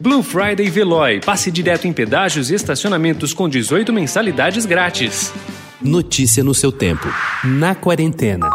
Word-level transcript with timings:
Blue 0.00 0.22
Friday 0.22 0.70
Veloy. 0.70 1.20
Passe 1.20 1.50
direto 1.50 1.86
em 1.86 1.92
pedágios 1.92 2.50
e 2.50 2.54
estacionamentos 2.54 3.34
com 3.34 3.46
18 3.46 3.92
mensalidades 3.92 4.64
grátis. 4.64 5.30
Notícia 5.78 6.42
no 6.42 6.54
seu 6.54 6.72
tempo. 6.72 7.06
Na 7.44 7.74
quarentena. 7.74 8.48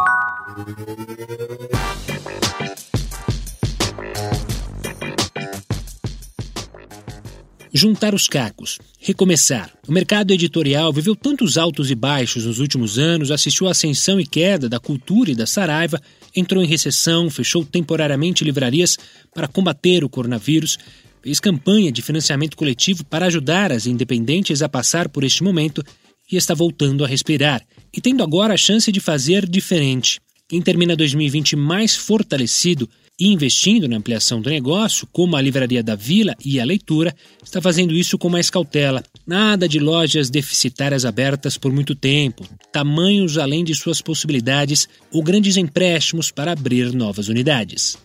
Juntar 7.71 8.15
os 8.15 8.27
cacos, 8.27 8.79
recomeçar. 8.99 9.69
O 9.87 9.91
mercado 9.91 10.31
editorial 10.31 10.91
viveu 10.93 11.13
tantos 11.13 11.57
altos 11.57 11.91
e 11.91 11.96
baixos 11.96 12.46
nos 12.46 12.57
últimos 12.57 12.97
anos, 12.97 13.31
assistiu 13.31 13.67
à 13.67 13.71
ascensão 13.71 14.19
e 14.19 14.25
queda 14.25 14.69
da 14.69 14.79
cultura 14.79 15.29
e 15.29 15.35
da 15.35 15.46
Saraiva, 15.46 16.02
entrou 16.34 16.63
em 16.63 16.67
recessão, 16.67 17.30
fechou 17.30 17.66
temporariamente 17.66 18.45
livrarias 18.45 18.98
para 19.34 19.48
combater 19.48 20.05
o 20.05 20.09
coronavírus, 20.09 20.80
fez 21.26 21.39
campanha 21.39 21.91
de 21.91 22.03
financiamento 22.03 22.55
coletivo 22.55 23.03
para 23.03 23.26
ajudar 23.26 23.72
as 23.72 23.88
independentes 23.88 24.62
a 24.62 24.70
passar 24.70 25.09
por 25.09 25.23
este 25.23 25.44
momento 25.44 25.84
e 26.31 26.38
está 26.38 26.54
voltando 26.54 27.04
a 27.04 27.08
respirar. 27.08 27.63
E 27.91 28.00
tendo 28.00 28.22
agora 28.22 28.54
a 28.54 28.58
chance 28.58 28.91
de 28.91 29.00
fazer 29.00 29.50
diferente. 29.50 30.20
Quem 30.48 30.62
termina 30.62 30.95
2020 30.95 31.55
mais 31.55 31.95
fortalecido 31.95 32.88
e 33.20 33.30
investindo 33.30 33.88
na 33.88 33.98
ampliação 33.98 34.40
do 34.40 34.52
negócio, 34.52 35.08
como 35.12 35.36
a 35.36 35.41
Livraria 35.41 35.81
da 35.81 35.95
Vila 35.95 36.36
e 36.45 36.59
a 36.59 36.66
Leitura, 36.66 37.16
está 37.44 37.59
fazendo 37.59 37.95
isso 37.95 38.20
com 38.20 38.30
mais 38.30 38.52
cautela. 38.52 39.03
Nada 39.26 39.67
de 39.67 39.80
lojas 39.80 40.30
deficitárias 40.30 41.05
abertas 41.05 41.58
por 41.58 41.73
muito 41.73 41.95
tempo, 41.95 42.48
tamanhos 42.72 43.39
além 43.39 43.64
de 43.64 43.73
suas 43.73 44.00
possibilidades 44.00 44.88
ou 45.12 45.23
grandes 45.23 45.58
empréstimos 45.58 46.30
para 46.30 46.52
abrir 46.52 46.94
novas 46.94 47.30
unidades. 47.30 47.98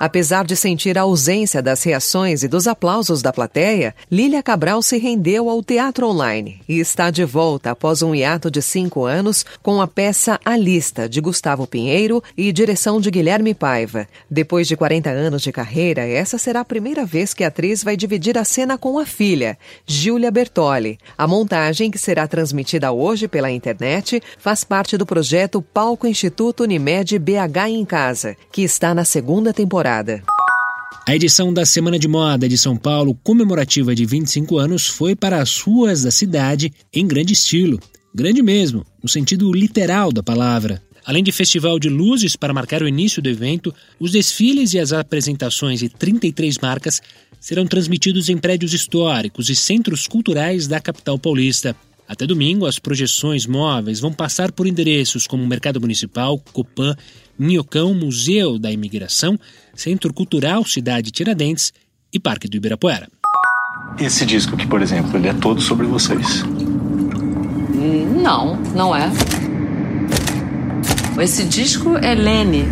Apesar 0.00 0.46
de 0.46 0.56
sentir 0.56 0.96
a 0.96 1.02
ausência 1.02 1.60
das 1.60 1.82
reações 1.82 2.42
e 2.42 2.48
dos 2.48 2.66
aplausos 2.66 3.20
da 3.20 3.34
plateia, 3.34 3.94
Lília 4.10 4.42
Cabral 4.42 4.80
se 4.80 4.96
rendeu 4.96 5.50
ao 5.50 5.62
teatro 5.62 6.08
online 6.08 6.58
e 6.66 6.80
está 6.80 7.10
de 7.10 7.22
volta 7.22 7.72
após 7.72 8.00
um 8.00 8.14
hiato 8.14 8.50
de 8.50 8.62
cinco 8.62 9.04
anos 9.04 9.44
com 9.62 9.78
a 9.78 9.86
peça 9.86 10.40
A 10.42 10.56
Lista, 10.56 11.06
de 11.06 11.20
Gustavo 11.20 11.66
Pinheiro 11.66 12.24
e 12.34 12.50
direção 12.50 12.98
de 12.98 13.10
Guilherme 13.10 13.52
Paiva. 13.52 14.08
Depois 14.30 14.66
de 14.66 14.74
40 14.74 15.10
anos 15.10 15.42
de 15.42 15.52
carreira, 15.52 16.00
essa 16.08 16.38
será 16.38 16.60
a 16.60 16.64
primeira 16.64 17.04
vez 17.04 17.34
que 17.34 17.44
a 17.44 17.48
atriz 17.48 17.84
vai 17.84 17.94
dividir 17.94 18.38
a 18.38 18.44
cena 18.44 18.78
com 18.78 18.98
a 18.98 19.04
filha, 19.04 19.58
Giulia 19.84 20.30
Bertoli. 20.30 20.98
A 21.18 21.26
montagem, 21.28 21.90
que 21.90 21.98
será 21.98 22.26
transmitida 22.26 22.90
hoje 22.90 23.28
pela 23.28 23.50
internet, 23.50 24.22
faz 24.38 24.64
parte 24.64 24.96
do 24.96 25.04
projeto 25.04 25.60
Palco 25.60 26.06
Instituto 26.06 26.62
Unimed 26.62 27.18
BH 27.18 27.68
em 27.68 27.84
Casa, 27.84 28.34
que 28.50 28.62
está 28.62 28.94
na 28.94 29.04
segunda 29.04 29.52
temporada 29.52 29.89
temporada. 29.90 30.22
A 31.06 31.16
edição 31.16 31.52
da 31.52 31.66
Semana 31.66 31.98
de 31.98 32.06
Moda 32.06 32.48
de 32.48 32.56
São 32.56 32.76
Paulo, 32.76 33.18
comemorativa 33.24 33.94
de 33.94 34.04
25 34.06 34.58
anos, 34.58 34.86
foi 34.86 35.16
para 35.16 35.40
as 35.40 35.60
ruas 35.60 36.02
da 36.02 36.10
cidade 36.10 36.72
em 36.92 37.06
grande 37.06 37.32
estilo. 37.32 37.80
Grande 38.14 38.42
mesmo, 38.42 38.86
no 39.02 39.08
sentido 39.08 39.52
literal 39.52 40.12
da 40.12 40.22
palavra. 40.22 40.82
Além 41.04 41.24
de 41.24 41.32
festival 41.32 41.78
de 41.78 41.88
luzes 41.88 42.36
para 42.36 42.52
marcar 42.52 42.82
o 42.82 42.88
início 42.88 43.22
do 43.22 43.28
evento, 43.28 43.74
os 43.98 44.12
desfiles 44.12 44.74
e 44.74 44.78
as 44.78 44.92
apresentações 44.92 45.80
de 45.80 45.88
33 45.88 46.58
marcas 46.58 47.00
serão 47.40 47.66
transmitidos 47.66 48.28
em 48.28 48.36
prédios 48.36 48.74
históricos 48.74 49.48
e 49.48 49.56
centros 49.56 50.06
culturais 50.06 50.68
da 50.68 50.78
capital 50.78 51.18
paulista. 51.18 51.74
Até 52.10 52.26
domingo, 52.26 52.66
as 52.66 52.76
projeções 52.76 53.46
móveis 53.46 54.00
vão 54.00 54.12
passar 54.12 54.50
por 54.50 54.66
endereços 54.66 55.28
como 55.28 55.46
Mercado 55.46 55.80
Municipal, 55.80 56.42
Copan, 56.52 56.96
Minhocão, 57.38 57.94
Museu 57.94 58.58
da 58.58 58.72
Imigração, 58.72 59.38
Centro 59.76 60.12
Cultural 60.12 60.64
Cidade 60.64 61.12
Tiradentes 61.12 61.72
e 62.12 62.18
Parque 62.18 62.48
do 62.48 62.56
Ibirapuera. 62.56 63.08
Esse 63.96 64.26
disco 64.26 64.56
aqui, 64.56 64.66
por 64.66 64.82
exemplo, 64.82 65.16
ele 65.16 65.28
é 65.28 65.34
todo 65.34 65.60
sobre 65.60 65.86
vocês? 65.86 66.42
Não, 68.20 68.56
não 68.74 68.92
é. 68.92 69.08
Esse 71.22 71.44
disco 71.44 71.96
é 71.96 72.12
Lene. 72.12 72.64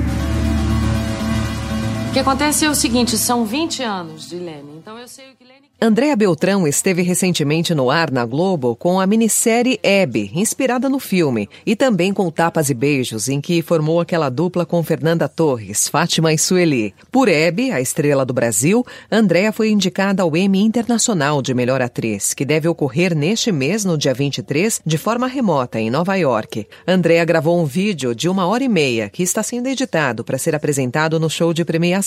O 2.09 2.11
que 2.11 2.21
acontece 2.21 2.65
é 2.65 2.71
o 2.71 2.75
seguinte, 2.75 3.19
são 3.19 3.45
20 3.45 3.83
anos 3.83 4.31
de 4.31 4.37
Lene, 4.37 4.79
então 4.79 4.99
eu 4.99 5.07
sei 5.07 5.31
o 5.31 5.37
que 5.37 5.45
Lene 5.45 5.69
Andréa 5.81 6.17
Beltrão 6.17 6.67
esteve 6.67 7.03
recentemente 7.03 7.73
no 7.73 7.89
ar 7.89 8.11
na 8.11 8.27
Globo 8.27 8.75
com 8.75 8.99
a 8.99 9.07
minissérie 9.07 9.79
Hebe, 9.81 10.29
inspirada 10.35 10.89
no 10.89 10.99
filme, 10.99 11.49
e 11.65 11.77
também 11.77 12.13
com 12.13 12.29
Tapas 12.33 12.69
e 12.69 12.75
Beijos, 12.75 13.29
em 13.29 13.41
que 13.41 13.63
formou 13.63 14.01
aquela 14.01 14.29
dupla 14.29 14.67
com 14.67 14.83
Fernanda 14.83 15.29
Torres, 15.29 15.87
Fátima 15.89 16.33
e 16.33 16.39
Sueli. 16.39 16.93
Por 17.13 17.29
Hebe, 17.29 17.71
a 17.71 17.81
estrela 17.81 18.27
do 18.27 18.35
Brasil, 18.35 18.85
Andréa 19.09 19.53
foi 19.53 19.71
indicada 19.71 20.25
ao 20.25 20.37
Emmy 20.37 20.63
Internacional 20.63 21.41
de 21.41 21.55
Melhor 21.55 21.81
Atriz, 21.81 22.35
que 22.35 22.45
deve 22.45 22.67
ocorrer 22.67 23.15
neste 23.15 23.53
mês, 23.53 23.85
no 23.85 23.97
dia 23.97 24.13
23, 24.13 24.81
de 24.85 24.99
forma 24.99 25.29
remota, 25.29 25.79
em 25.79 25.91
Nova 25.91 26.17
York. 26.17 26.67
Andréa 26.89 27.25
gravou 27.25 27.57
um 27.57 27.65
vídeo 27.65 28.17
de 28.17 28.29
uma 28.29 28.49
hora 28.49 28.65
e 28.65 28.69
meia, 28.69 29.09
que 29.09 29.23
está 29.23 29.45
sendo 29.45 29.69
editado 29.69 30.25
para 30.25 30.39
ser 30.39 30.57
apresentado 30.57 31.21
no 31.21 31.31
show 31.31 31.55
de 31.55 31.65
premiação. 31.65 31.98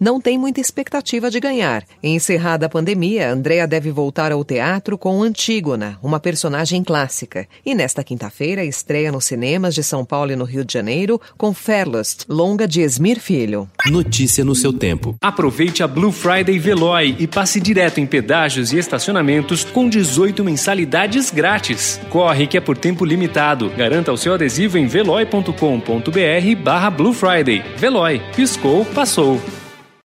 Não 0.00 0.20
tem 0.20 0.38
muita 0.38 0.60
expectativa 0.60 1.30
de 1.30 1.40
ganhar. 1.40 1.84
Encerrada 2.02 2.66
a 2.66 2.68
pandemia, 2.68 3.30
Andrea 3.30 3.66
deve 3.66 3.90
voltar 3.90 4.32
ao 4.32 4.44
teatro 4.44 4.98
com 4.98 5.22
Antígona, 5.22 5.98
uma 6.02 6.20
personagem 6.20 6.82
clássica. 6.82 7.46
E 7.64 7.74
nesta 7.74 8.04
quinta-feira 8.04 8.64
estreia 8.64 9.12
nos 9.12 9.24
cinemas 9.24 9.74
de 9.74 9.82
São 9.82 10.04
Paulo 10.04 10.32
e 10.32 10.36
no 10.36 10.44
Rio 10.44 10.64
de 10.64 10.72
Janeiro 10.72 11.20
com 11.36 11.52
Fairlust, 11.52 12.24
longa 12.28 12.66
de 12.66 12.80
Esmir 12.80 13.20
Filho. 13.20 13.68
Notícia 13.86 14.44
no 14.44 14.54
seu 14.54 14.72
tempo. 14.72 15.16
Aproveite 15.20 15.82
a 15.82 15.88
Blue 15.88 16.12
Friday 16.12 16.58
Veloy 16.58 17.16
e 17.18 17.26
passe 17.26 17.60
direto 17.60 18.00
em 18.00 18.06
pedágios 18.06 18.72
e 18.72 18.78
estacionamentos 18.78 19.64
com 19.64 19.88
18 19.88 20.44
mensalidades 20.44 21.30
grátis. 21.30 22.00
Corre 22.10 22.46
que 22.46 22.56
é 22.56 22.60
por 22.60 22.76
tempo 22.76 23.04
limitado. 23.04 23.70
Garanta 23.70 24.12
o 24.12 24.16
seu 24.16 24.34
adesivo 24.34 24.78
em 24.78 24.86
veloy.com.br 24.86 26.62
barra 26.62 26.90
Blue 26.90 27.12
Friday. 27.12 27.62
Veloy. 27.76 28.20
Piscou, 28.34 28.84
passou. 28.84 29.35